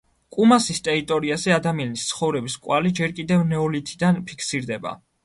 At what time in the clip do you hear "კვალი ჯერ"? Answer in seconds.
2.63-3.13